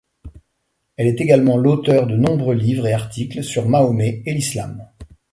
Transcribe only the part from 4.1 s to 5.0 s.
et l'islam.